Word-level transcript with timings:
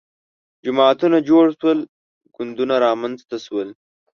جماعتونه 0.65 1.17
جوړ 1.29 1.45
شول 1.59 1.79
ګوندونه 2.35 2.75
رامنځته 2.85 3.37
شول 3.45 3.69